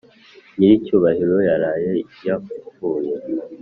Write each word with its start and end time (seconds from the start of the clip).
nyiricyubahiro 0.57 1.37
yari 1.47 2.01
yapfuye. 2.27 3.13